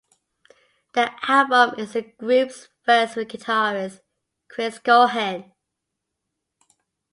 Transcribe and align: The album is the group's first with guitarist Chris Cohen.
The 0.93 1.11
album 1.29 1.79
is 1.79 1.93
the 1.93 2.01
group's 2.01 2.69
first 2.83 3.15
with 3.15 3.27
guitarist 3.27 3.99
Chris 4.47 4.79
Cohen. 4.79 5.51